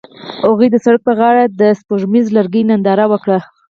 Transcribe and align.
هغوی 0.45 0.67
د 0.71 0.75
سړک 0.85 1.01
پر 1.07 1.13
غاړه 1.19 1.43
د 1.61 1.61
سپوږمیز 1.79 2.25
لرګی 2.37 2.61
ننداره 2.69 3.05
وکړه. 3.09 3.39